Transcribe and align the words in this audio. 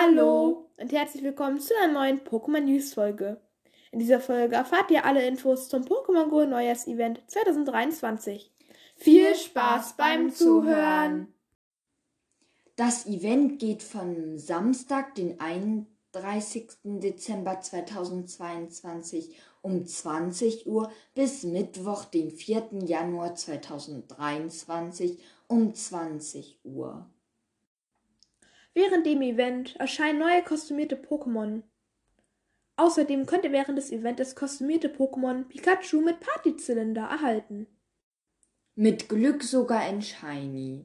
Hallo 0.00 0.70
und 0.76 0.92
herzlich 0.92 1.24
willkommen 1.24 1.58
zu 1.58 1.74
einer 1.76 1.92
neuen 1.92 2.20
Pokémon 2.20 2.60
News 2.60 2.94
Folge. 2.94 3.40
In 3.90 3.98
dieser 3.98 4.20
Folge 4.20 4.54
erfahrt 4.54 4.92
ihr 4.92 5.04
alle 5.04 5.26
Infos 5.26 5.68
zum 5.68 5.82
Pokémon 5.82 6.28
Go 6.28 6.44
Neujahrs-Event 6.44 7.20
2023. 7.26 8.52
Viel 8.94 9.34
Spaß 9.34 9.96
beim 9.96 10.32
Zuhören! 10.32 11.34
Das 12.76 13.06
Event 13.06 13.58
geht 13.58 13.82
von 13.82 14.38
Samstag, 14.38 15.16
den 15.16 15.40
31. 15.40 16.68
Dezember 16.84 17.60
2022 17.60 19.36
um 19.62 19.84
20 19.84 20.68
Uhr 20.68 20.92
bis 21.16 21.42
Mittwoch, 21.42 22.04
den 22.04 22.30
4. 22.30 22.68
Januar 22.84 23.34
2023 23.34 25.18
um 25.48 25.74
20 25.74 26.60
Uhr. 26.62 27.10
Während 28.74 29.06
dem 29.06 29.22
Event 29.22 29.76
erscheinen 29.76 30.18
neue 30.18 30.42
kostümierte 30.42 30.96
Pokémon. 30.96 31.62
Außerdem 32.76 33.26
könnt 33.26 33.44
ihr 33.44 33.52
während 33.52 33.76
des 33.76 33.90
Events 33.90 34.18
das 34.18 34.36
kostümierte 34.36 34.88
Pokémon 34.88 35.44
Pikachu 35.44 36.00
mit 36.00 36.20
Partyzylinder 36.20 37.02
erhalten. 37.02 37.66
Mit 38.76 39.08
Glück 39.08 39.42
sogar 39.42 39.88
in 39.88 40.00
Shiny. 40.00 40.84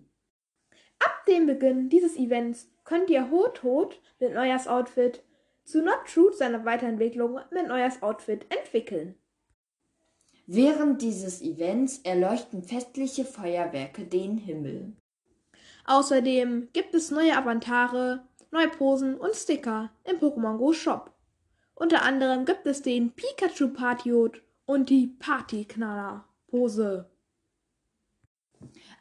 Ab 0.97 1.25
dem 1.27 1.45
Beginn 1.45 1.89
dieses 1.89 2.17
Events 2.17 2.67
könnt 2.83 3.09
ihr 3.09 3.29
Hot-Hot 3.29 4.01
mit 4.19 4.33
Neujahrsoutfit 4.33 5.23
zu 5.63 5.83
Not 5.83 6.05
True 6.11 6.33
seiner 6.33 6.65
Weiterentwicklung 6.65 7.39
mit 7.51 7.67
Neujahrsoutfit 7.67 8.45
entwickeln. 8.49 9.15
Während 10.45 11.01
dieses 11.01 11.41
Events 11.41 11.99
erleuchten 11.99 12.63
festliche 12.63 13.23
Feuerwerke 13.23 14.03
den 14.03 14.37
Himmel. 14.37 14.93
Außerdem 15.85 16.69
gibt 16.73 16.93
es 16.93 17.11
neue 17.11 17.35
Avantare, 17.35 18.23
neue 18.51 18.69
Posen 18.69 19.17
und 19.17 19.35
Sticker 19.35 19.91
im 20.05 20.17
Pokémon 20.17 20.57
Go 20.57 20.73
Shop. 20.73 21.11
Unter 21.75 22.03
anderem 22.03 22.45
gibt 22.45 22.65
es 22.65 22.81
den 22.81 23.11
Pikachu 23.11 23.69
Partyhut 23.69 24.41
und 24.65 24.89
die 24.89 25.07
Partyknaller 25.07 26.25
Pose. 26.47 27.09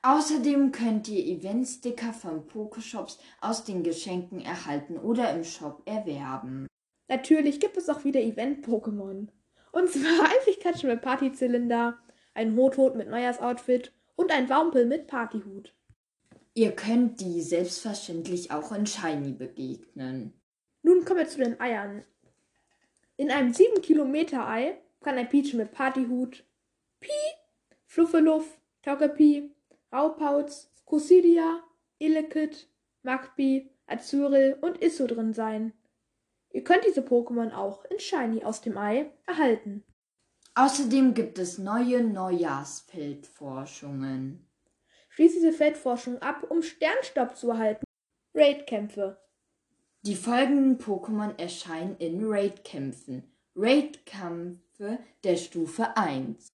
Außerdem 0.02 0.72
könnt 0.72 1.06
ihr 1.08 1.24
Event-Sticker 1.24 2.12
von 2.12 2.46
Pokeshops 2.46 3.18
aus 3.40 3.64
den 3.64 3.84
Geschenken 3.84 4.40
erhalten 4.40 4.96
oder 4.96 5.30
im 5.32 5.44
Shop 5.44 5.82
erwerben. 5.84 6.66
Natürlich 7.08 7.60
gibt 7.60 7.76
es 7.76 7.88
auch 7.88 8.04
wieder 8.04 8.20
Event-Pokémon. 8.20 9.28
Und 9.70 9.88
zwar 9.88 10.24
ein 10.24 10.44
Pikachu 10.44 10.88
mit 10.88 11.02
Partyzylinder, 11.02 11.98
ein 12.34 12.56
Hothot 12.56 12.96
mit 12.96 13.08
Neujahrsoutfit 13.08 13.92
und 14.16 14.32
ein 14.32 14.48
Wampel 14.48 14.86
mit 14.86 15.06
Partyhut. 15.06 15.74
Ihr 16.54 16.72
könnt 16.72 17.20
die 17.20 17.40
selbstverständlich 17.40 18.50
auch 18.50 18.72
in 18.72 18.86
Shiny 18.86 19.32
begegnen. 19.32 20.34
Nun 20.82 21.04
kommen 21.04 21.20
wir 21.20 21.28
zu 21.28 21.38
den 21.38 21.60
Eiern. 21.60 22.04
In 23.16 23.30
einem 23.30 23.54
7 23.54 23.80
Kilometer 23.80 24.46
Ei 24.46 24.76
kann 25.00 25.16
ein 25.16 25.28
Peach 25.28 25.54
mit 25.54 25.72
Partyhut, 25.72 26.44
Pi, 27.00 27.08
Fluffeluff, 27.86 28.60
Togepi, 28.82 29.50
Raupauz, 29.92 30.70
Cosidia, 30.84 31.62
Elekid, 31.98 32.68
Magpi, 33.02 33.70
Azuril 33.86 34.58
und 34.60 34.82
Isso 34.82 35.06
drin 35.06 35.32
sein. 35.32 35.72
Ihr 36.50 36.64
könnt 36.64 36.84
diese 36.86 37.00
Pokémon 37.00 37.54
auch 37.54 37.86
in 37.86 37.98
Shiny 37.98 38.44
aus 38.44 38.60
dem 38.60 38.76
Ei 38.76 39.10
erhalten. 39.26 39.84
Außerdem 40.54 41.14
gibt 41.14 41.38
es 41.38 41.56
neue 41.56 42.04
Neujahrsfeldforschungen. 42.04 44.46
Schließt 45.22 45.36
diese 45.36 45.52
Feldforschung 45.52 46.18
ab, 46.20 46.50
um 46.50 46.62
Sternstaub 46.62 47.36
zu 47.36 47.50
erhalten. 47.50 47.84
Raid-Kämpfe. 48.34 49.22
Die 50.04 50.16
folgenden 50.16 50.78
Pokémon 50.78 51.38
erscheinen 51.38 51.96
in 51.98 52.24
Raid-Kämpfen. 52.24 53.22
Raid-Kämpfe 53.54 54.98
der 55.22 55.36
Stufe 55.36 55.96
1. 55.96 56.48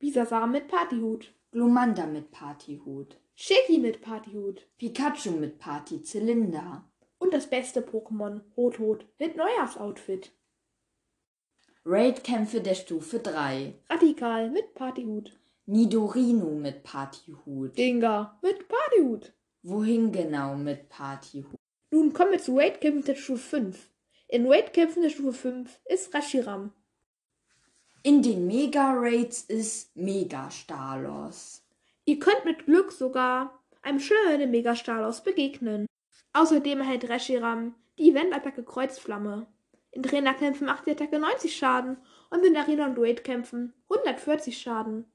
Bisasam 0.00 0.50
mit 0.50 0.66
Partyhut. 0.66 1.32
Glomanda 1.52 2.04
mit 2.04 2.32
Partyhut. 2.32 3.16
Shaggy 3.36 3.78
mit 3.78 4.00
Partyhut. 4.00 4.66
Pikachu 4.76 5.30
mit 5.30 5.60
Partyzylinder. 5.60 6.84
Und 7.18 7.32
das 7.32 7.48
beste 7.48 7.80
Pokémon, 7.80 8.40
Rothot, 8.56 9.06
mit 9.20 9.36
Neujahrsoutfit. 9.36 10.32
Raid-Kämpfe 11.84 12.60
der 12.60 12.74
Stufe 12.74 13.20
3. 13.20 13.72
Radikal 13.88 14.50
mit 14.50 14.74
Partyhut. 14.74 15.32
Nidorino 15.68 16.50
mit 16.50 16.84
Partyhut. 16.84 17.76
Dinga 17.76 18.38
mit 18.40 18.68
Partyhut. 18.68 19.32
Wohin 19.64 20.12
genau 20.12 20.54
mit 20.54 20.88
Partyhut? 20.88 21.58
Nun 21.90 22.12
kommen 22.12 22.30
wir 22.30 22.38
zu 22.38 22.56
Raid-Kämpfen 22.56 23.04
der 23.04 23.16
Stufe 23.16 23.58
5. 23.58 23.90
In 24.28 24.46
Raid-Kämpfen 24.46 25.02
der 25.02 25.10
Stufe 25.10 25.32
5 25.32 25.80
ist 25.86 26.14
Rashiram. 26.14 26.72
In 28.04 28.22
den 28.22 28.46
Mega-Raids 28.46 29.42
ist 29.42 29.96
Mega-Stalos. 29.96 31.64
Ihr 32.04 32.20
könnt 32.20 32.44
mit 32.44 32.66
Glück 32.66 32.92
sogar 32.92 33.60
einem 33.82 33.98
schimmernden 33.98 34.52
Mega-Stalos 34.52 35.24
begegnen. 35.24 35.86
Außerdem 36.32 36.78
erhält 36.78 37.08
Reshiram 37.08 37.74
die 37.98 38.12
Event-Attacke 38.12 38.62
Kreuzflamme. 38.62 39.48
In 39.90 40.04
Trainerkämpfen 40.04 40.66
macht 40.66 40.86
die 40.86 40.92
Attacke 40.92 41.18
90 41.18 41.56
Schaden 41.56 41.96
und 42.30 42.44
in 42.44 42.56
Arena- 42.56 42.86
und 42.86 42.98
Raid-Kämpfen 43.00 43.72
140 43.88 44.56
Schaden. 44.56 45.06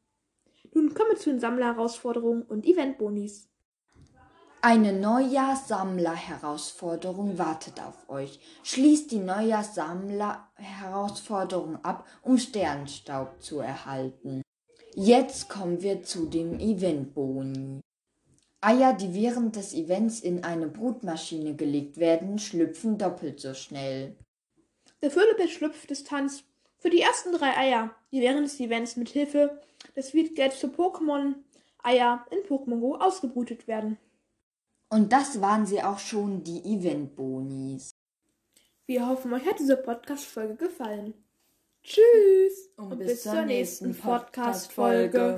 Nun 0.73 0.93
kommen 0.93 1.11
wir 1.11 1.17
zu 1.17 1.29
den 1.29 1.39
Sammler-Herausforderungen 1.39 2.41
und 2.43 2.65
Event-Bonis. 2.65 3.47
Eine 4.63 4.93
Neujahrssammler-Herausforderung 4.93 7.37
wartet 7.37 7.81
auf 7.81 8.09
euch. 8.09 8.39
Schließt 8.63 9.11
die 9.11 9.19
Neujahrssammler-Herausforderung 9.19 11.83
ab, 11.83 12.07
um 12.21 12.37
Sternstaub 12.37 13.41
zu 13.41 13.59
erhalten. 13.59 14.41
Jetzt 14.93 15.49
kommen 15.49 15.81
wir 15.81 16.03
zu 16.03 16.27
dem 16.27 16.59
Event-Boni. 16.59 17.81
Eier, 18.61 18.93
die 18.93 19.15
während 19.15 19.55
des 19.55 19.73
Events 19.73 20.19
in 20.19 20.43
eine 20.43 20.67
Brutmaschine 20.67 21.55
gelegt 21.55 21.97
werden, 21.97 22.37
schlüpfen 22.37 22.99
doppelt 22.99 23.39
so 23.39 23.55
schnell. 23.55 24.15
Der 25.01 25.09
Füllebett-Schlüpfdistanz 25.09 26.43
für 26.81 26.89
die 26.89 27.01
ersten 27.01 27.31
drei 27.31 27.55
Eier, 27.55 27.95
die 28.11 28.21
während 28.21 28.45
des 28.45 28.59
Events 28.59 28.97
mit 28.97 29.09
Hilfe 29.09 29.61
des 29.95 30.13
Wiedgelds 30.13 30.57
für 30.57 30.67
Pokémon-Eier 30.67 32.25
in 32.31 32.39
Pokémon 32.39 32.79
Go 32.79 32.95
ausgebrütet 32.95 33.67
werden. 33.67 33.97
Und 34.89 35.13
das 35.13 35.39
waren 35.39 35.65
sie 35.65 35.81
auch 35.81 35.99
schon, 35.99 36.43
die 36.43 36.59
Event-Bonis. 36.59 37.95
Wir 38.87 39.07
hoffen, 39.07 39.31
euch 39.33 39.45
hat 39.45 39.59
diese 39.59 39.77
Podcast-Folge 39.77 40.55
gefallen. 40.55 41.13
Tschüss 41.83 42.69
und, 42.75 42.91
und 42.91 42.97
bis, 42.97 43.07
bis, 43.07 43.23
zur 43.23 43.43
nächsten 43.43 43.95
Podcast-Folge. 43.95 45.29